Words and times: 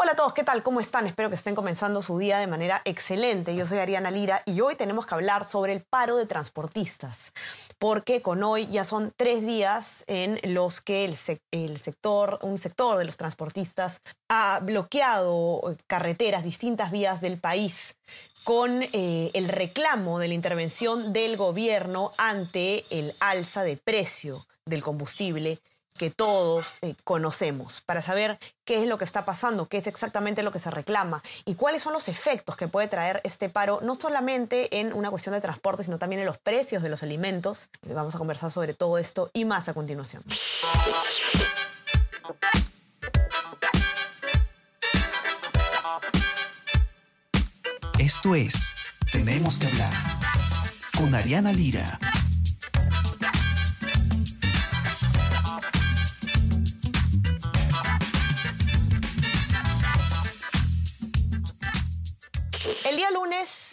Hola 0.00 0.12
a 0.12 0.14
todos, 0.14 0.32
¿qué 0.32 0.44
tal? 0.44 0.62
¿Cómo 0.62 0.78
están? 0.78 1.08
Espero 1.08 1.28
que 1.28 1.34
estén 1.34 1.56
comenzando 1.56 2.02
su 2.02 2.16
día 2.18 2.38
de 2.38 2.46
manera 2.46 2.82
excelente. 2.84 3.56
Yo 3.56 3.66
soy 3.66 3.78
Ariana 3.78 4.12
Lira 4.12 4.44
y 4.46 4.60
hoy 4.60 4.76
tenemos 4.76 5.06
que 5.06 5.14
hablar 5.16 5.44
sobre 5.44 5.72
el 5.72 5.82
paro 5.82 6.16
de 6.16 6.24
transportistas, 6.24 7.32
porque 7.80 8.22
con 8.22 8.44
hoy 8.44 8.68
ya 8.68 8.84
son 8.84 9.12
tres 9.16 9.44
días 9.44 10.04
en 10.06 10.38
los 10.54 10.80
que 10.80 11.04
el, 11.04 11.16
sector, 11.78 12.38
un 12.42 12.58
sector 12.58 12.98
de 12.98 13.06
los 13.06 13.16
transportistas 13.16 14.00
ha 14.28 14.60
bloqueado 14.60 15.76
carreteras, 15.88 16.44
distintas 16.44 16.92
vías 16.92 17.20
del 17.20 17.40
país, 17.40 17.96
con 18.44 18.84
eh, 18.84 19.32
el 19.34 19.48
reclamo 19.48 20.20
de 20.20 20.28
la 20.28 20.34
intervención 20.34 21.12
del 21.12 21.36
gobierno 21.36 22.12
ante 22.18 22.84
el 22.96 23.14
alza 23.18 23.64
de 23.64 23.76
precio 23.76 24.46
del 24.64 24.84
combustible 24.84 25.58
que 25.98 26.10
todos 26.10 26.78
eh, 26.80 26.94
conocemos, 27.04 27.82
para 27.82 28.00
saber 28.00 28.38
qué 28.64 28.82
es 28.82 28.88
lo 28.88 28.96
que 28.96 29.04
está 29.04 29.24
pasando, 29.24 29.66
qué 29.66 29.76
es 29.78 29.86
exactamente 29.86 30.42
lo 30.42 30.52
que 30.52 30.58
se 30.58 30.70
reclama 30.70 31.22
y 31.44 31.56
cuáles 31.56 31.82
son 31.82 31.92
los 31.92 32.08
efectos 32.08 32.56
que 32.56 32.68
puede 32.68 32.88
traer 32.88 33.20
este 33.24 33.48
paro, 33.48 33.80
no 33.82 33.94
solamente 33.96 34.80
en 34.80 34.94
una 34.94 35.10
cuestión 35.10 35.34
de 35.34 35.40
transporte, 35.40 35.84
sino 35.84 35.98
también 35.98 36.20
en 36.20 36.26
los 36.26 36.38
precios 36.38 36.82
de 36.82 36.88
los 36.88 37.02
alimentos. 37.02 37.68
Vamos 37.82 38.14
a 38.14 38.18
conversar 38.18 38.50
sobre 38.50 38.72
todo 38.72 38.96
esto 38.96 39.30
y 39.34 39.44
más 39.44 39.68
a 39.68 39.74
continuación. 39.74 40.22
Esto 47.98 48.34
es 48.34 48.74
Tenemos 49.10 49.58
que 49.58 49.66
hablar 49.66 49.92
con 50.96 51.14
Ariana 51.14 51.52
Lira. 51.52 51.98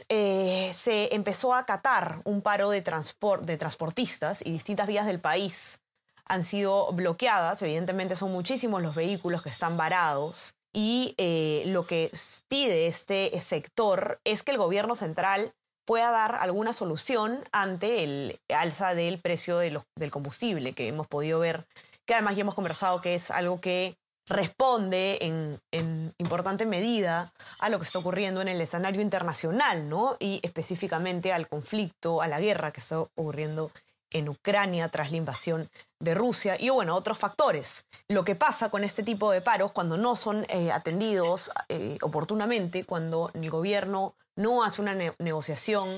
Eh, 0.10 0.74
se 0.78 1.14
empezó 1.14 1.54
a 1.54 1.60
acatar 1.60 2.20
un 2.24 2.42
paro 2.42 2.70
de, 2.70 2.82
de 2.82 3.58
transportistas 3.58 4.42
y 4.46 4.52
distintas 4.52 4.88
vías 4.88 5.06
del 5.06 5.20
país 5.20 5.80
han 6.26 6.44
sido 6.44 6.92
bloqueadas. 6.92 7.62
Evidentemente 7.62 8.16
son 8.16 8.32
muchísimos 8.32 8.82
los 8.82 8.96
vehículos 8.96 9.44
que 9.44 9.50
están 9.50 9.78
varados 9.78 10.56
y 10.74 11.16
eh, 11.18 11.64
lo 11.68 11.86
que 11.86 12.12
pide 12.48 12.88
este 12.88 13.32
sector 13.42 14.20
es 14.24 14.44
que 14.44 14.52
el 14.52 14.58
gobierno 14.58 14.96
central 14.96 15.54
pueda 15.86 16.12
dar 16.12 16.36
alguna 16.36 16.74
solución 16.74 17.44
ante 17.52 18.04
el 18.04 18.40
alza 18.50 18.96
del 18.96 19.20
precio 19.20 19.58
del 19.60 20.12
combustible 20.12 20.74
que 20.74 20.88
hemos 20.88 21.08
podido 21.08 21.40
ver, 21.40 21.66
que 22.06 22.16
además 22.16 22.36
ya 22.36 22.42
hemos 22.42 22.56
conversado 22.56 23.02
que 23.02 23.14
es 23.14 23.32
algo 23.32 23.62
que 23.62 23.96
responde 24.28 25.20
en, 25.22 26.14
importante 26.18 26.66
medida 26.66 27.32
a 27.60 27.70
lo 27.70 27.80
que 27.80 27.86
está 27.86 28.00
ocurriendo 28.00 28.42
en 28.42 28.48
el 28.48 28.62
escenario 28.62 29.02
internacional, 29.02 29.90
¿no? 29.90 30.18
Y 30.20 30.40
específicamente 30.44 31.32
al 31.32 31.48
conflicto, 31.48 32.22
a 32.22 32.28
la 32.28 32.40
guerra 32.40 32.72
que 32.72 32.82
está 32.82 33.00
ocurriendo 33.00 33.72
en 34.12 34.30
Ucrania 34.30 34.90
tras 34.90 35.12
la 35.12 35.18
invasión 35.18 35.70
de 36.00 36.14
Rusia 36.14 36.58
y 36.60 36.70
bueno, 36.70 36.96
otros 36.96 37.18
factores. 37.18 37.86
Lo 38.08 38.24
que 38.24 38.36
pasa 38.36 38.70
con 38.70 38.84
este 38.84 39.04
tipo 39.04 39.32
de 39.32 39.42
paros 39.42 39.72
cuando 39.72 39.98
no 39.98 40.16
son 40.16 40.46
eh, 40.50 40.72
atendidos 40.72 41.52
eh, 41.70 41.98
oportunamente, 42.02 42.86
cuando 42.86 43.30
el 43.34 43.50
gobierno 43.50 44.16
no 44.36 44.64
hace 44.64 44.82
una 44.82 44.96
negociación 45.20 45.90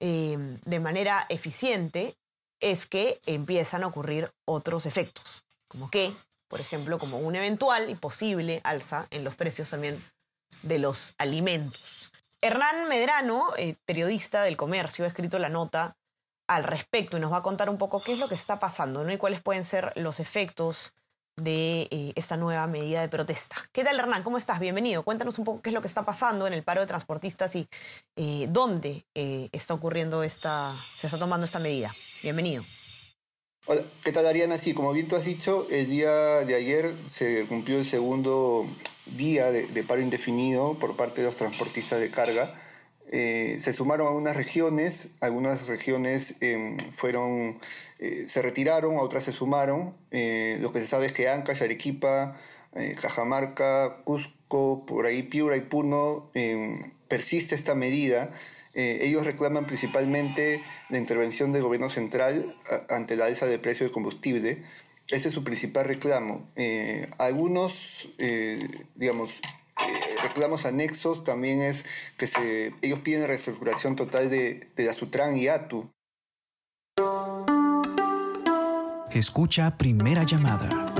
eh, 0.00 0.36
de 0.64 0.80
manera 0.80 1.26
eficiente, 1.28 2.16
es 2.60 2.86
que 2.86 3.20
empiezan 3.26 3.82
a 3.82 3.88
ocurrir 3.88 4.30
otros 4.44 4.86
efectos, 4.86 5.44
como 5.68 5.90
que 5.90 6.12
por 6.48 6.60
ejemplo, 6.60 6.98
como 6.98 7.18
un 7.18 7.36
eventual 7.36 7.90
y 7.90 7.94
posible 7.96 8.60
alza 8.64 9.06
en 9.10 9.24
los 9.24 9.34
precios 9.34 9.70
también 9.70 9.96
de 10.62 10.78
los 10.78 11.14
alimentos. 11.18 12.12
Hernán 12.40 12.88
Medrano, 12.88 13.48
eh, 13.56 13.76
periodista 13.84 14.42
del 14.42 14.56
comercio, 14.56 15.04
ha 15.04 15.08
escrito 15.08 15.38
la 15.38 15.48
nota 15.48 15.96
al 16.46 16.64
respecto 16.64 17.16
y 17.16 17.20
nos 17.20 17.32
va 17.32 17.38
a 17.38 17.42
contar 17.42 17.68
un 17.68 17.78
poco 17.78 18.00
qué 18.00 18.12
es 18.12 18.20
lo 18.20 18.28
que 18.28 18.36
está 18.36 18.58
pasando 18.58 19.02
¿no? 19.02 19.12
y 19.12 19.16
cuáles 19.16 19.42
pueden 19.42 19.64
ser 19.64 19.92
los 19.96 20.20
efectos 20.20 20.94
de 21.36 21.88
eh, 21.90 22.12
esta 22.14 22.36
nueva 22.36 22.66
medida 22.66 23.00
de 23.00 23.08
protesta. 23.08 23.56
¿Qué 23.72 23.84
tal, 23.84 23.98
Hernán? 23.98 24.22
¿Cómo 24.22 24.38
estás? 24.38 24.60
Bienvenido. 24.60 25.02
Cuéntanos 25.02 25.38
un 25.38 25.44
poco 25.44 25.60
qué 25.60 25.70
es 25.70 25.74
lo 25.74 25.82
que 25.82 25.88
está 25.88 26.04
pasando 26.04 26.46
en 26.46 26.52
el 26.52 26.62
paro 26.62 26.80
de 26.80 26.86
transportistas 26.86 27.56
y 27.56 27.68
eh, 28.14 28.46
dónde 28.48 29.04
está 29.14 29.74
ocurriendo 29.74 30.22
esta, 30.22 30.72
se 30.94 31.08
está 31.08 31.18
tomando 31.18 31.44
esta 31.44 31.58
medida. 31.58 31.90
Bienvenido. 32.22 32.62
Hola, 33.68 33.82
¿qué 34.04 34.12
tal 34.12 34.26
Ariana? 34.26 34.58
Sí, 34.58 34.74
como 34.74 34.92
bien 34.92 35.08
tú 35.08 35.16
has 35.16 35.24
dicho, 35.24 35.66
el 35.72 35.90
día 35.90 36.12
de 36.44 36.54
ayer 36.54 36.94
se 37.10 37.46
cumplió 37.46 37.80
el 37.80 37.84
segundo 37.84 38.64
día 39.16 39.50
de, 39.50 39.82
paro 39.82 40.00
indefinido 40.00 40.74
por 40.74 40.94
parte 40.94 41.20
de 41.20 41.26
los 41.26 41.34
transportistas 41.34 41.98
de 41.98 42.08
carga. 42.08 42.54
Eh, 43.10 43.56
se 43.58 43.72
sumaron 43.72 44.28
a 44.28 44.32
regiones, 44.32 45.08
algunas 45.20 45.66
regiones 45.66 46.36
em, 46.42 46.78
fueron, 46.78 47.58
eh, 47.98 48.26
se 48.28 48.40
retiraron, 48.40 48.98
a 48.98 49.02
otras 49.02 49.24
se 49.24 49.32
sumaron. 49.32 49.94
Eh, 50.12 50.58
lo 50.60 50.72
que 50.72 50.78
se 50.78 50.86
sabe 50.86 51.06
es 51.06 51.12
que 51.12 51.28
Ancash, 51.28 51.64
Arequipa, 51.64 52.36
Cajamarca, 53.00 53.96
Cusco, 54.04 54.86
por 54.86 55.06
ahí 55.06 55.24
Piura 55.24 55.56
y 55.56 55.62
Puno, 55.62 56.30
em, 56.34 56.76
persiste 57.08 57.56
esta 57.56 57.74
medida 57.74 58.30
eh, 58.76 59.06
ellos 59.06 59.24
reclaman 59.24 59.66
principalmente 59.66 60.62
la 60.90 60.98
intervención 60.98 61.50
del 61.50 61.62
gobierno 61.62 61.88
central 61.88 62.54
ante 62.90 63.16
la 63.16 63.24
alza 63.24 63.46
de 63.46 63.58
precio 63.58 63.86
del 63.86 63.92
combustible. 63.92 64.62
Ese 65.08 65.28
es 65.28 65.34
su 65.34 65.42
principal 65.42 65.86
reclamo. 65.86 66.44
Eh, 66.56 67.08
algunos, 67.16 68.10
eh, 68.18 68.58
digamos, 68.94 69.40
reclamos 70.22 70.66
anexos 70.66 71.24
también 71.24 71.62
es 71.62 71.86
que 72.18 72.74
ellos 72.82 72.98
piden 73.00 73.22
la 73.22 73.28
reestructuración 73.28 73.96
total 73.96 74.28
de, 74.28 74.68
de 74.76 74.84
la 74.84 74.92
Sutran 74.92 75.38
y 75.38 75.48
ATU. 75.48 75.90
Escucha 79.10 79.78
Primera 79.78 80.24
Llamada. 80.24 80.92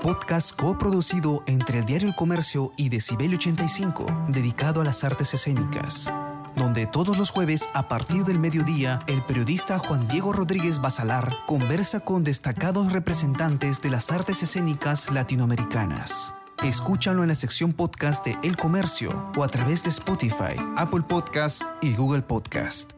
Podcast 0.00 0.58
coproducido 0.58 1.42
entre 1.46 1.80
el 1.80 1.84
Diario 1.84 2.08
El 2.08 2.14
Comercio 2.14 2.72
y 2.78 2.88
Decibel 2.88 3.34
85, 3.34 4.06
dedicado 4.28 4.80
a 4.80 4.84
las 4.84 5.04
artes 5.04 5.34
escénicas 5.34 6.10
donde 6.58 6.86
todos 6.86 7.16
los 7.16 7.30
jueves 7.30 7.68
a 7.72 7.88
partir 7.88 8.24
del 8.24 8.38
mediodía 8.38 8.98
el 9.06 9.22
periodista 9.22 9.78
Juan 9.78 10.08
Diego 10.08 10.32
Rodríguez 10.32 10.80
Basalar 10.80 11.32
conversa 11.46 12.00
con 12.00 12.24
destacados 12.24 12.92
representantes 12.92 13.80
de 13.80 13.90
las 13.90 14.10
artes 14.10 14.42
escénicas 14.42 15.10
latinoamericanas. 15.10 16.34
Escúchalo 16.64 17.22
en 17.22 17.28
la 17.28 17.36
sección 17.36 17.72
podcast 17.72 18.26
de 18.26 18.36
El 18.42 18.56
Comercio 18.56 19.30
o 19.36 19.44
a 19.44 19.48
través 19.48 19.84
de 19.84 19.90
Spotify, 19.90 20.56
Apple 20.76 21.02
Podcast 21.02 21.62
y 21.80 21.94
Google 21.94 22.22
Podcast. 22.22 22.92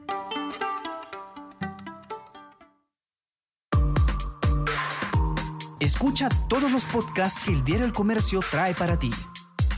Escucha 5.78 6.28
todos 6.48 6.72
los 6.72 6.84
podcasts 6.84 7.40
que 7.44 7.52
el 7.52 7.62
diario 7.64 7.84
El 7.84 7.92
Comercio 7.92 8.40
trae 8.50 8.74
para 8.74 8.98
ti. 8.98 9.10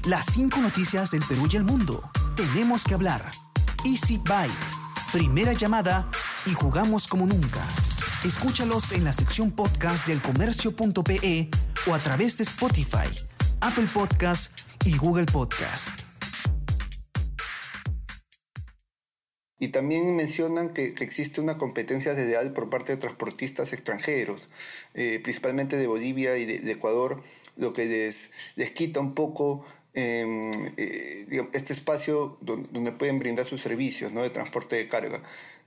Las 0.04 0.26
cinco 0.26 0.58
noticias 0.58 1.10
del 1.10 1.22
Perú 1.24 1.48
y 1.50 1.56
el 1.56 1.64
mundo. 1.64 2.02
Tenemos 2.36 2.84
que 2.84 2.94
hablar 2.94 3.30
Easy 3.84 4.16
Byte, 4.16 4.52
primera 5.12 5.54
llamada 5.54 6.08
y 6.46 6.50
jugamos 6.50 7.08
como 7.08 7.26
nunca. 7.26 7.66
Escúchalos 8.24 8.92
en 8.92 9.02
la 9.02 9.12
sección 9.12 9.50
podcast 9.50 10.06
del 10.06 10.22
comercio.pe 10.22 11.48
o 11.88 11.94
a 11.94 11.98
través 11.98 12.38
de 12.38 12.44
Spotify, 12.44 13.08
Apple 13.60 13.86
Podcast 13.92 14.56
y 14.84 14.96
Google 14.96 15.26
Podcast. 15.26 15.88
Y 19.58 19.68
también 19.68 20.14
mencionan 20.14 20.72
que, 20.72 20.94
existe 21.00 21.40
una 21.40 21.58
competencia 21.58 22.14
desleal 22.14 22.52
por 22.52 22.70
parte 22.70 22.92
de 22.92 22.98
transportistas 22.98 23.72
extranjeros, 23.72 24.48
eh, 24.94 25.18
principalmente 25.20 25.76
de 25.76 25.88
Bolivia 25.88 26.36
y 26.36 26.44
de, 26.44 26.70
Ecuador, 26.70 27.20
lo 27.56 27.72
que 27.72 27.86
les, 27.86 28.30
les 28.54 28.70
quita 28.70 29.00
un 29.00 29.14
poco 29.14 29.64
eh, 29.94 31.26
este 31.52 31.72
espacio 31.74 32.38
donde, 32.40 32.92
pueden 32.92 33.18
brindar 33.18 33.44
sus 33.44 33.60
servicios 33.60 34.12
¿no? 34.12 34.22
de 34.22 34.30
transporte 34.30 34.76
de 34.76 34.88
carga. 34.88 35.22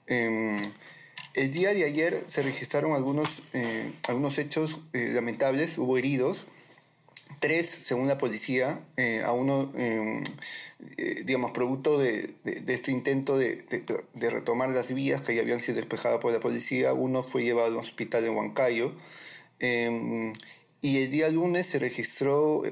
Em, 0.07 0.62
el 1.33 1.51
día 1.51 1.74
de 1.74 1.83
ayer 1.83 2.24
se 2.27 2.42
registraron 2.42 2.94
algunos, 2.94 3.42
eh, 3.54 3.92
algunos 4.07 4.38
hechos 4.38 4.80
eh, 4.94 5.12
lamentables, 5.13 5.77
hubo 5.77 5.98
heridos, 5.98 6.45
tres 7.39 7.68
según 7.68 8.07
la 8.07 8.18
policía, 8.18 8.80
a 9.25 9.31
uno, 9.33 9.72
em, 9.75 10.24
digamos, 11.25 11.51
producto 11.51 12.00
de, 12.00 12.33
este 12.68 12.92
intento 12.92 13.38
de, 13.38 13.66
retomar 14.16 14.69
las 14.69 14.94
vías 14.94 15.22
que 15.22 15.36
ya 15.36 15.42
habían 15.42 15.60
sido 15.60 15.77
despejadas 15.77 16.19
por 16.19 16.31
la 16.31 16.39
policía, 16.39 16.94
uno 16.94 17.24
fue 17.24 17.44
llevado 17.44 17.68
al 17.68 17.77
hospital 17.77 18.25
en 18.25 18.36
Huancayo. 18.36 18.94
y 20.81 20.98
el 20.98 21.12
día 21.12 21.30
lunes 21.30 21.68
se 21.68 21.80
registró, 21.80 22.63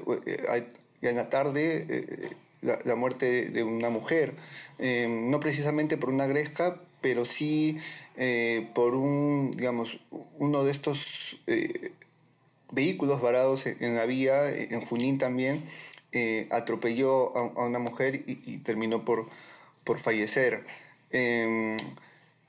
en 1.10 1.16
la 1.16 1.28
tarde 1.28 1.86
eh, 1.88 2.30
la, 2.62 2.94
muerte 2.94 3.50
de, 3.50 3.62
una 3.62 3.90
mujer, 3.90 4.32
eh, 4.78 5.06
no 5.08 5.40
precisamente 5.40 5.96
por 5.96 6.10
una 6.10 6.26
gresca, 6.26 6.80
pero 7.00 7.24
sí 7.24 7.78
por 8.74 8.94
un, 8.94 9.50
digamos, 9.56 9.98
uno 10.38 10.64
de 10.64 10.70
estos 10.70 11.40
vehículos 12.70 13.20
varados 13.20 13.66
en, 13.66 13.96
la 13.96 14.06
vía, 14.06 14.48
en 14.50 14.80
Junín 14.80 15.18
también, 15.18 15.62
atropelló 16.50 17.36
a, 17.36 17.66
una 17.66 17.80
mujer 17.80 18.22
y, 18.26 18.58
terminó 18.58 19.04
por, 19.04 19.26
por 19.82 19.98
fallecer. 19.98 20.64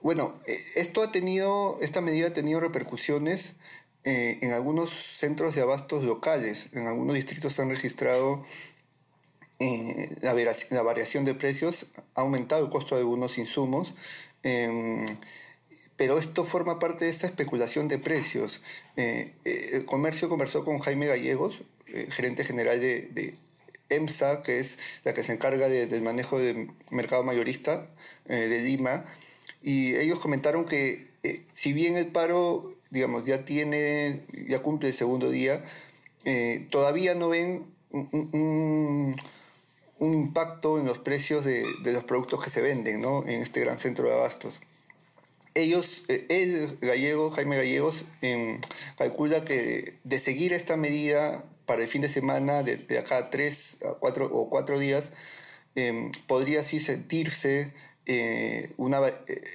Bueno, 0.02 0.34
esto 0.76 1.02
ha 1.02 1.12
tenido, 1.12 1.80
esta 1.82 2.00
medida 2.00 2.28
ha 2.28 2.34
tenido 2.34 2.60
repercusiones 2.60 3.56
eh, 4.08 4.38
en 4.42 4.54
algunos 4.54 4.92
centros 4.92 5.56
de 5.56 5.64
abastos 5.64 6.04
locales, 6.04 6.68
en 6.74 6.86
algunos 6.86 7.16
distritos 7.16 7.54
se 7.54 7.64
han 7.64 7.72
registrado 7.72 8.44
eh, 9.58 10.16
la, 10.22 10.84
variación 10.84 11.26
de 11.26 11.34
precios, 11.34 11.88
ha 12.14 12.22
aumentado 12.22 12.64
el 12.64 12.70
costo 12.70 12.94
de 12.94 13.02
algunos 13.02 13.40
insumos, 13.40 13.96
em, 14.44 15.18
pero 15.98 16.20
esto 16.20 16.44
forma 16.44 16.78
parte 16.78 17.06
de 17.06 17.12
esta 17.12 17.26
especulación 17.26 17.88
de 17.88 17.98
precios. 17.98 18.62
Eh, 18.96 19.34
el 19.44 19.86
comercio 19.86 20.30
conversó 20.30 20.64
con 20.64 20.78
Jaime 20.78 21.08
Gallegos, 21.08 21.64
gerente 22.12 22.44
general 22.44 22.80
de, 22.80 23.34
EMSA, 23.90 24.44
que 24.44 24.60
es 24.60 24.78
la 25.04 25.14
que 25.14 25.24
se 25.24 25.34
encarga 25.34 25.68
del 25.68 26.02
manejo 26.04 26.38
del 26.38 26.70
mercado 26.92 27.24
mayorista 27.24 27.90
de 28.26 28.60
Lima, 28.60 29.06
y 29.64 29.96
ellos 29.96 30.20
comentaron 30.20 30.66
que 30.66 31.08
si 31.52 31.74
bien 31.74 31.96
el 31.98 32.08
paro 32.08 32.75
digamos, 32.90 33.26
ya 33.26 33.46
tiene, 33.46 34.24
ya 34.48 34.62
cumple 34.62 34.90
el 34.90 34.96
segundo 34.96 35.30
día, 35.30 35.64
eh, 36.26 36.66
todavía 36.70 37.16
no 37.16 37.30
ven 37.30 37.66
un, 37.92 39.16
impacto 40.00 40.80
en 40.80 40.86
los 40.86 40.98
precios 41.00 41.46
de, 41.46 41.66
los 41.84 42.04
productos 42.04 42.44
que 42.44 42.50
se 42.50 42.62
venden 42.62 43.02
¿no? 43.02 43.24
en 43.28 43.42
este 43.42 43.62
gran 43.62 43.80
centro 43.80 44.08
de 44.08 44.14
abastos. 44.14 44.60
Ellos, 45.54 46.04
eh, 46.10 46.26
el 46.30 46.78
gallego, 46.82 47.32
Jaime 47.32 47.56
Gallegos, 47.56 48.04
em, 48.22 48.60
calcula 48.98 49.46
que 49.46 49.94
de 50.04 50.20
seguir 50.20 50.52
esta 50.52 50.76
medida 50.76 51.46
para 51.66 51.82
el 51.82 51.88
fin 51.88 52.02
de 52.02 52.10
semana, 52.10 52.62
de, 52.62 52.98
acá 52.98 53.18
a 53.18 53.30
tres 53.30 53.78
cuatro, 54.00 54.26
o 54.26 54.50
cuatro 54.50 54.78
días, 54.78 55.12
em, 55.76 56.12
podría 56.28 56.60
así 56.60 56.80
sentirse 56.80 57.72
eh, 58.08 58.72
una, 58.78 59.02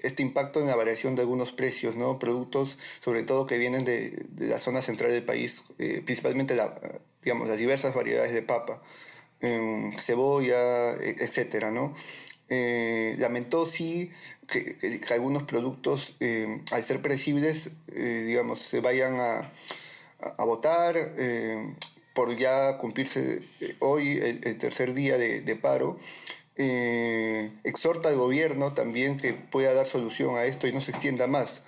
este 0.02 0.23
impacto 0.23 0.61
en 0.61 0.67
la 0.67 0.75
variación 0.75 1.14
de 1.14 1.23
algunos 1.23 1.52
precios, 1.52 1.94
¿no? 1.94 2.19
productos 2.19 2.79
sobre 3.00 3.23
todo 3.23 3.47
que 3.47 3.58
vienen 3.58 3.85
de, 3.85 4.26
la 4.38 4.58
zona 4.58 4.82
central 4.82 5.12
del 5.12 5.23
país, 5.23 5.62
eh, 5.79 6.02
principalmente 6.05 6.56
la, 6.56 6.76
digamos, 7.23 7.49
las 7.49 7.58
diversas 7.58 7.94
variedades 7.94 8.32
de 8.32 8.43
papa, 8.43 8.82
em, 9.41 9.93
cebolla, 9.99 10.94
e, 10.94 11.17
etc. 11.20 11.67
¿no? 11.70 11.94
Eh, 12.49 13.14
lamentó 13.19 13.67
sí 13.67 14.11
que, 14.49 15.00
algunos 15.11 15.44
productos, 15.44 16.17
em, 16.19 16.64
al 16.73 16.82
ser 16.82 17.00
perecibles, 17.00 17.70
digamos, 17.87 18.61
se 18.62 18.81
vayan 18.81 19.20
a, 19.20 19.52
a, 20.37 20.44
votar 20.44 20.97
em, 20.97 21.76
por 22.14 22.37
ya 22.37 22.79
cumplirse 22.79 23.43
hoy 23.79 24.19
el, 24.19 24.58
tercer 24.58 24.93
día 24.94 25.17
de, 25.19 25.41
de 25.41 25.56
paro. 25.56 25.99
Eh, 26.62 27.51
exhorta 27.65 28.11
al 28.11 28.17
gobierno 28.17 28.75
también 28.75 29.17
que 29.17 29.33
pueda 29.33 29.73
dar 29.73 29.87
solución 29.87 30.37
a 30.37 30.45
esto 30.45 30.67
y 30.67 30.75
no 30.75 30.83
se 30.83 30.91
extienda 30.91 31.27
más 31.27 31.62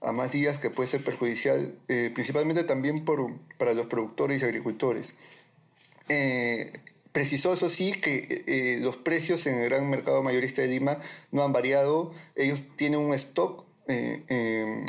a 0.00 0.10
más 0.10 0.32
días 0.32 0.58
que 0.58 0.68
puede 0.68 0.88
ser 0.88 1.04
perjudicial, 1.04 1.76
eh, 1.86 2.10
principalmente 2.12 2.64
también 2.64 3.04
por, 3.04 3.30
para 3.56 3.72
los 3.72 3.86
productores 3.86 4.42
y 4.42 4.44
agricultores. 4.44 5.14
Eh, 6.08 6.72
precisó, 7.12 7.52
eso 7.52 7.70
sí, 7.70 7.92
que 7.92 8.80
los 8.82 8.96
precios 8.96 9.46
en 9.46 9.58
el 9.58 9.68
gran 9.68 9.88
mercado 9.88 10.24
mayorista 10.24 10.60
de 10.60 10.66
Lima 10.66 10.98
no 11.30 11.44
han 11.44 11.52
variado. 11.52 12.10
Ellos 12.34 12.64
tienen 12.74 12.98
un 12.98 13.14
stock 13.14 13.64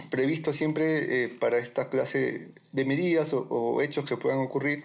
previsto 0.10 0.52
siempre 0.52 1.30
para 1.40 1.60
esta 1.60 1.92
clase 1.92 2.48
de 2.72 2.86
medidas 2.86 3.34
o, 3.34 3.46
o 3.50 3.82
hechos 3.84 4.06
que 4.06 4.18
puedan 4.18 4.40
ocurrir 4.40 4.84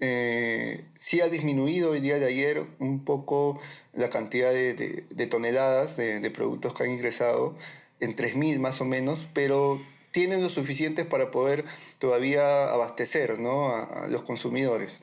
eh, 0.00 0.86
sí 0.98 1.20
ha 1.20 1.28
disminuido 1.28 1.94
el 1.94 2.02
día 2.02 2.18
de 2.18 2.26
ayer 2.26 2.66
un 2.78 3.04
poco 3.04 3.60
la 3.92 4.08
cantidad 4.08 4.50
de, 4.50 5.26
toneladas 5.30 5.96
de, 5.96 6.30
productos 6.30 6.74
que 6.74 6.84
han 6.84 6.90
ingresado, 6.90 7.54
en 8.00 8.16
3.000 8.16 8.58
más 8.58 8.80
o 8.80 8.86
menos, 8.86 9.26
pero 9.34 9.80
tienen 10.10 10.42
lo 10.42 10.48
suficientes 10.48 11.06
para 11.06 11.30
poder 11.30 11.66
todavía 11.98 12.72
abastecer 12.72 13.38
¿no? 13.38 13.74
a, 13.74 14.06
los 14.08 14.22
consumidores. 14.22 15.00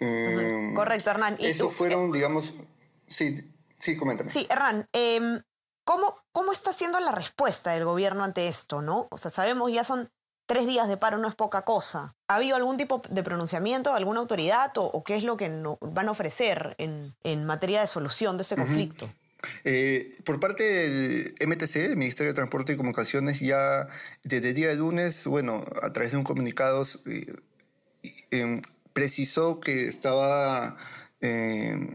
Eh, 0.00 0.72
Correcto, 0.74 1.10
Hernán. 1.10 1.36
Eso 1.38 1.70
fueron, 1.70 2.10
digamos, 2.10 2.54
sí, 3.06 3.48
sí, 3.78 3.96
coméntame. 3.96 4.30
Sí, 4.30 4.46
Hernán, 4.50 4.88
em, 4.92 5.40
¿cómo, 5.84 6.12
¿cómo 6.32 6.50
está 6.50 6.72
siendo 6.72 6.98
la 6.98 7.12
respuesta 7.12 7.72
del 7.72 7.84
gobierno 7.84 8.24
ante 8.24 8.48
esto? 8.48 8.82
¿no? 8.82 9.06
O 9.12 9.18
sea, 9.18 9.30
sabemos, 9.30 9.70
ya 9.72 9.84
son 9.84 10.10
tres 10.50 10.66
días 10.66 10.88
de 10.88 10.96
paro 10.96 11.16
no 11.16 11.28
es 11.28 11.36
poca 11.36 11.62
cosa. 11.62 12.12
¿Ha 12.26 12.34
habido 12.34 12.56
algún 12.56 12.76
tipo 12.76 13.00
de 13.08 13.22
pronunciamiento, 13.22 13.94
alguna 13.94 14.18
autoridad 14.18 14.72
o, 14.74 15.04
qué 15.04 15.14
es 15.14 15.22
lo 15.22 15.36
que 15.36 15.48
van 15.80 16.08
a 16.08 16.10
ofrecer 16.10 16.74
en, 16.78 17.46
materia 17.46 17.82
de 17.82 17.86
solución 17.86 18.36
de 18.36 18.42
este 18.42 18.56
conflicto? 18.56 19.08
Eh, 19.62 20.10
por 20.24 20.40
parte 20.40 20.64
del 20.64 21.34
MTC, 21.46 21.76
el 21.76 21.96
Ministerio 21.96 22.32
de 22.32 22.34
Transporte 22.34 22.72
y 22.72 22.76
Comunicaciones, 22.76 23.38
ya 23.38 23.86
desde 24.24 24.48
el 24.48 24.54
día 24.56 24.68
de 24.70 24.74
lunes, 24.74 25.24
bueno, 25.24 25.62
a 25.82 25.92
través 25.92 26.10
de 26.10 26.18
un 26.18 26.24
comunicado, 26.24 26.84
eh, 27.06 27.32
em, 28.32 28.60
precisó 28.92 29.60
que 29.60 29.86
estaba 29.86 30.76
em, 31.20 31.94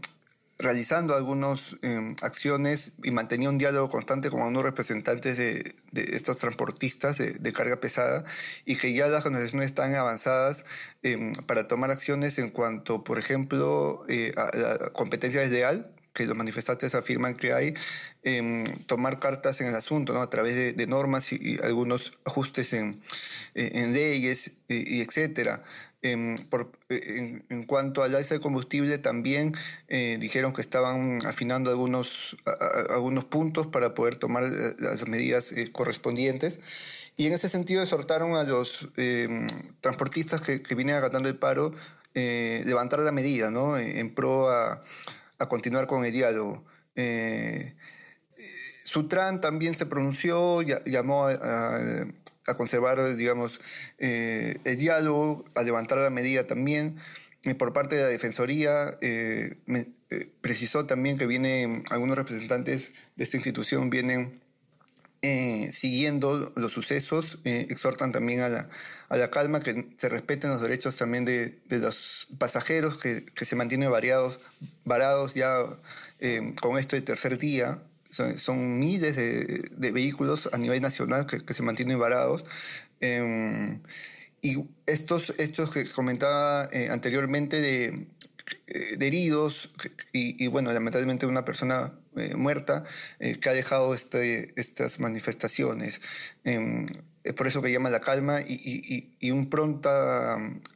realizando 0.58 1.14
algunas 1.14 1.76
em, 1.82 2.16
acciones 2.22 2.92
y 3.02 3.10
mantenía 3.10 3.50
un 3.50 3.58
diálogo 3.58 3.88
constante 3.88 4.30
con 4.30 4.40
algunos 4.40 4.62
representantes 4.62 5.36
de, 5.36 5.74
estos 5.92 6.38
transportistas 6.38 7.18
de, 7.18 7.52
carga 7.52 7.76
pesada 7.76 8.24
y 8.64 8.76
que 8.76 8.92
ya 8.92 9.06
las 9.08 9.24
organizaciones 9.26 9.66
están 9.66 9.94
avanzadas 9.94 10.64
em, 11.02 11.32
para 11.46 11.68
tomar 11.68 11.90
acciones 11.90 12.38
en 12.38 12.50
cuanto, 12.50 13.04
por 13.04 13.18
ejemplo, 13.18 14.04
eh, 14.08 14.32
a 14.36 14.56
la 14.56 14.90
competencia 14.92 15.40
desleal 15.40 15.92
que 16.12 16.24
los 16.24 16.36
manifestantes 16.36 16.94
afirman 16.94 17.34
que 17.34 17.52
hay, 17.52 17.74
em, 18.22 18.64
tomar 18.86 19.20
cartas 19.20 19.60
en 19.60 19.66
el 19.66 19.74
asunto, 19.74 20.14
¿no? 20.14 20.22
a 20.22 20.30
través 20.30 20.74
de, 20.74 20.86
normas 20.86 21.30
y, 21.32 21.58
algunos 21.62 22.14
ajustes 22.24 22.72
en, 22.72 22.98
en 23.54 23.92
leyes 23.92 24.52
y, 24.68 24.96
y 24.96 25.02
etcétera. 25.02 25.62
Em, 26.12 26.36
eh, 26.88 27.42
en, 27.48 27.64
cuanto 27.64 28.02
al 28.02 28.14
alza 28.14 28.34
de 28.34 28.40
combustible, 28.40 28.98
también 28.98 29.52
eh, 29.88 30.18
dijeron 30.20 30.52
que 30.52 30.60
estaban 30.60 31.24
afinando 31.26 31.70
algunos, 31.70 32.36
algunos 32.90 33.24
puntos 33.24 33.66
para 33.66 33.94
poder 33.94 34.16
tomar 34.16 34.44
eh, 34.44 34.76
las 34.78 35.06
medidas 35.08 35.52
correspondientes. 35.72 36.60
Y 37.16 37.26
en 37.26 37.32
ese 37.32 37.48
sentido 37.48 37.82
exhortaron 37.82 38.36
a 38.36 38.44
los 38.44 38.90
em, 38.96 39.48
transportistas 39.80 40.40
que, 40.42 40.62
que, 40.62 40.74
vienen 40.74 40.96
agatando 40.96 41.28
el 41.28 41.36
paro 41.36 41.70
levantar 42.14 43.00
la 43.00 43.12
medida, 43.12 43.50
¿no? 43.50 43.76
En 43.76 44.14
pro 44.14 44.48
a, 44.48 44.80
a 45.38 45.46
continuar 45.46 45.86
con 45.86 46.04
el 46.06 46.12
diálogo. 46.12 46.64
Sutran 48.84 49.40
también 49.42 49.74
se 49.74 49.84
pronunció, 49.84 50.62
llamó 50.62 51.26
a 51.26 52.06
a 52.46 52.54
conservar, 52.54 53.16
digamos, 53.16 53.60
eh, 53.98 54.58
el 54.64 54.76
diálogo, 54.76 55.44
a 55.54 55.62
levantar 55.62 55.98
la 55.98 56.10
medida 56.10 56.46
también. 56.46 56.96
por 57.58 57.72
parte 57.72 57.94
de 57.94 58.02
la 58.02 58.08
Defensoría, 58.08 58.98
eh, 59.00 59.56
eh, 60.10 60.30
precisó 60.40 60.84
también 60.86 61.16
que 61.16 61.28
vienen 61.28 61.84
algunos 61.90 62.16
representantes 62.16 62.90
de 63.14 63.24
esta 63.24 63.36
institución 63.36 63.90
vienen 63.90 64.40
siguiendo 65.72 66.52
los 66.54 66.70
sucesos, 66.70 67.40
exhortan 67.42 68.12
también 68.12 68.42
a 68.42 68.48
la, 68.48 68.68
a 69.08 69.16
la, 69.16 69.28
calma, 69.28 69.58
que 69.58 69.88
se 69.96 70.08
respeten 70.08 70.50
los 70.50 70.62
derechos 70.62 70.96
también 70.96 71.24
de, 71.24 71.58
de 71.66 71.78
los 71.78 72.28
pasajeros 72.38 72.96
que, 72.98 73.24
que, 73.24 73.44
se 73.44 73.56
mantienen 73.56 73.90
variados, 73.90 74.38
varados 74.84 75.34
ya 75.34 75.64
con 76.60 76.78
esto 76.78 76.94
el 76.94 77.02
tercer 77.02 77.38
día, 77.38 77.82
son, 78.36 78.78
miles 78.78 79.16
de, 79.16 79.90
vehículos 79.92 80.48
a 80.52 80.58
nivel 80.58 80.80
nacional 80.80 81.26
que, 81.26 81.54
se 81.54 81.62
mantienen 81.62 81.98
varados. 81.98 82.44
Em, 83.00 83.80
y 84.42 84.64
estos 84.86 85.34
hechos 85.38 85.70
que 85.70 85.86
comentaba 85.86 86.68
eh, 86.72 86.88
anteriormente 86.90 87.60
de, 87.60 88.06
eh, 88.66 88.96
de 88.96 89.06
heridos 89.06 89.70
y, 90.12 90.46
bueno, 90.46 90.72
lamentablemente 90.72 91.26
una 91.26 91.44
persona 91.44 91.94
eh, 92.16 92.34
muerta 92.36 92.84
que 93.18 93.48
ha 93.48 93.52
dejado 93.52 93.94
este, 93.94 94.52
estas 94.60 95.00
manifestaciones. 95.00 96.00
Em, 96.44 96.86
es 97.24 97.32
por 97.32 97.48
eso 97.48 97.60
que 97.60 97.72
llama 97.72 97.90
la 97.90 98.00
calma 98.00 98.40
y, 98.40 99.10
y, 99.18 99.30
un 99.32 99.50
pronto 99.50 99.90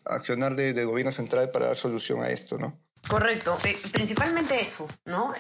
accionar 0.05 0.57
del 0.57 0.85
gobierno 0.85 1.13
central 1.13 1.53
para 1.53 1.67
dar 1.67 1.77
solución 1.77 2.25
a 2.25 2.31
esto, 2.31 2.59
¿no? 2.59 2.77
Correcto, 3.07 3.57
principalmente 3.93 4.61
eso, 4.61 4.89
¿no? 5.05 5.33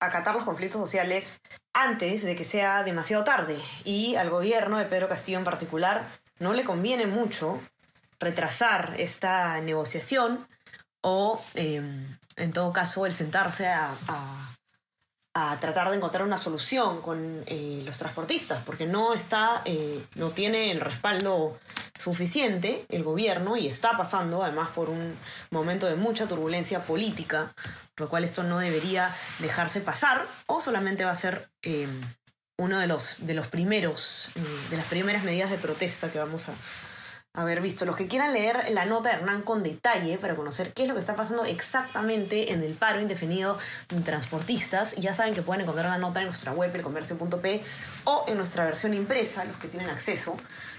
Acatar 0.00 0.34
los 0.34 0.44
conflictos 0.44 0.80
sociales 0.80 1.40
antes 1.72 2.22
de 2.24 2.36
que 2.36 2.44
sea 2.44 2.82
demasiado 2.82 3.24
tarde. 3.24 3.58
Y 3.84 4.16
al 4.16 4.30
gobierno 4.30 4.78
de 4.78 4.84
Pedro 4.84 5.08
Castillo 5.08 5.38
en 5.38 5.44
particular 5.44 6.08
no 6.38 6.52
le 6.52 6.64
conviene 6.64 7.06
mucho 7.06 7.60
retrasar 8.20 8.94
esta 8.98 9.60
negociación 9.60 10.46
o, 11.00 11.42
em, 11.54 12.18
en 12.36 12.52
todo 12.52 12.72
caso, 12.72 13.06
el 13.06 13.14
sentarse 13.14 13.68
a, 13.68 13.94
a 15.34 15.58
tratar 15.60 15.90
de 15.90 15.96
encontrar 15.96 16.24
una 16.24 16.38
solución 16.38 17.00
con 17.00 17.42
eh, 17.46 17.82
los 17.84 17.96
transportistas, 17.98 18.62
porque 18.64 18.86
no 18.86 19.14
está, 19.14 19.62
eh, 19.64 20.04
no 20.16 20.30
tiene 20.30 20.72
el 20.72 20.80
respaldo 20.80 21.58
suficiente 21.98 22.86
el 22.88 23.02
gobierno 23.02 23.56
y 23.56 23.66
está 23.66 23.96
pasando 23.96 24.42
además 24.42 24.70
por 24.70 24.88
un 24.88 25.16
momento 25.50 25.86
de 25.86 25.96
mucha 25.96 26.26
turbulencia 26.26 26.80
política, 26.80 27.52
por 27.94 28.06
lo 28.06 28.10
cual 28.10 28.24
esto 28.24 28.42
no 28.42 28.58
debería 28.58 29.14
dejarse 29.40 29.80
pasar 29.80 30.26
o 30.46 30.60
solamente 30.60 31.04
va 31.04 31.10
a 31.10 31.16
ser 31.16 31.50
eh, 31.62 31.88
uno 32.56 32.78
de 32.78 32.86
los, 32.86 33.26
de 33.26 33.34
los 33.34 33.46
primeros, 33.46 34.30
de 34.70 34.76
las 34.76 34.86
primeras 34.86 35.22
medidas 35.22 35.50
de 35.50 35.58
protesta 35.58 36.10
que 36.10 36.18
vamos 36.18 36.48
a, 36.48 36.54
haber 37.38 37.60
visto. 37.60 37.84
Los 37.84 37.96
que 37.96 38.06
quieran 38.06 38.32
leer 38.32 38.70
la 38.70 38.84
nota 38.84 39.10
de 39.10 39.16
Hernán 39.16 39.42
con 39.42 39.62
detalle 39.62 40.18
para 40.18 40.34
conocer 40.34 40.72
qué 40.72 40.82
es 40.82 40.88
lo 40.88 40.94
que 40.94 41.00
está 41.00 41.14
pasando 41.14 41.44
exactamente 41.44 42.52
en 42.52 42.62
el 42.62 42.74
paro 42.74 43.00
indefinido 43.00 43.58
de 43.88 44.00
transportistas, 44.00 44.94
ya 44.96 45.14
saben 45.14 45.34
que 45.34 45.42
pueden 45.42 45.62
encontrar 45.62 45.86
la 45.90 45.98
nota 45.98 46.20
en 46.20 46.26
nuestra 46.26 46.52
web, 46.52 46.74
elcomercio.p, 46.74 47.62
o 48.04 48.24
en 48.26 48.36
nuestra 48.36 48.64
versión 48.64 48.94
impresa, 48.94 49.44
los 49.44 49.56
que 49.56 49.68
tienen 49.68 49.88
acceso. 49.90 50.36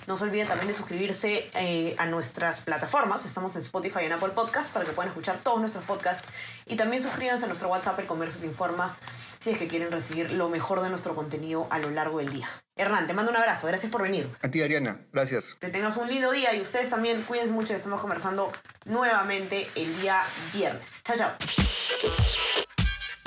No 0.07 0.17
se 0.17 0.23
olviden 0.23 0.47
también 0.47 0.67
de 0.67 0.73
suscribirse 0.73 1.51
eh, 1.53 1.95
a 1.97 2.05
nuestras 2.07 2.61
plataformas. 2.61 3.25
Estamos 3.25 3.55
en 3.55 3.61
Spotify 3.61 3.99
y 4.01 4.05
en 4.05 4.13
Apple 4.13 4.29
Podcast 4.29 4.71
para 4.71 4.85
que 4.85 4.91
puedan 4.91 5.09
escuchar 5.09 5.37
todos 5.37 5.59
nuestros 5.59 5.83
podcasts. 5.85 6.27
Y 6.65 6.75
también 6.75 7.03
suscríbanse 7.03 7.45
a 7.45 7.47
nuestro 7.47 7.69
WhatsApp, 7.69 7.99
El 7.99 8.07
Comercio 8.07 8.41
Te 8.41 8.47
Informa, 8.47 8.97
si 9.39 9.51
es 9.51 9.57
que 9.57 9.67
quieren 9.67 9.91
recibir 9.91 10.31
lo 10.31 10.49
mejor 10.49 10.81
de 10.81 10.89
nuestro 10.89 11.15
contenido 11.15 11.67
a 11.69 11.77
lo 11.77 11.91
largo 11.91 12.17
del 12.17 12.31
día. 12.31 12.49
Hernán, 12.79 13.07
te 13.07 13.13
mando 13.13 13.29
un 13.29 13.35
abrazo. 13.35 13.67
Gracias 13.67 13.91
por 13.91 14.01
venir. 14.01 14.29
A 14.41 14.49
ti, 14.49 14.61
Ariana. 14.61 15.01
Gracias. 15.11 15.55
Que 15.55 15.67
tengas 15.67 15.97
un 15.97 16.07
lindo 16.07 16.31
día 16.31 16.55
y 16.55 16.61
ustedes 16.61 16.89
también 16.89 17.21
cuídense 17.23 17.51
mucho. 17.51 17.73
Estamos 17.73 17.99
conversando 17.99 18.53
nuevamente 18.85 19.67
el 19.75 19.99
día 19.99 20.21
viernes. 20.53 20.87
Chao, 21.03 21.17
chao. 21.17 21.31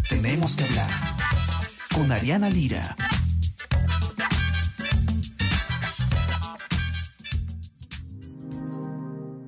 Tenemos 0.08 0.56
que 0.56 0.64
hablar 0.64 0.88
con 1.94 2.10
Ariana 2.10 2.48
Lira. 2.48 2.96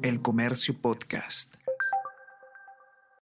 El 0.02 0.20
Comercio 0.20 0.78
Podcast. 0.82 1.54